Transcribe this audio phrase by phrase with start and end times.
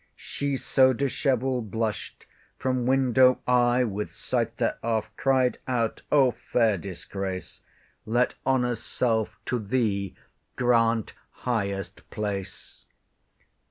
[0.15, 2.25] She, so dishevell'd, blush'd;
[2.57, 7.59] from window I With sight thereof cried out, O fair disgrace,
[8.07, 10.15] Let honour's self to thee
[10.55, 12.85] grant highest place!